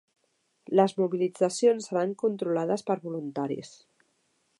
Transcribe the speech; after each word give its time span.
Les 0.77 0.95
mobilitzacions 1.01 1.89
seran 1.91 2.15
controlades 2.23 2.85
per 2.89 2.97
voluntaris 3.05 3.71